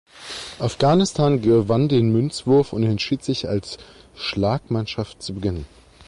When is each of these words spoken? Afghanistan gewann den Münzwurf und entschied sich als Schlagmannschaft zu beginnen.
Afghanistan 0.57 1.43
gewann 1.43 1.87
den 1.87 2.11
Münzwurf 2.11 2.73
und 2.73 2.81
entschied 2.81 3.23
sich 3.23 3.47
als 3.47 3.77
Schlagmannschaft 4.15 5.21
zu 5.21 5.35
beginnen. 5.35 5.67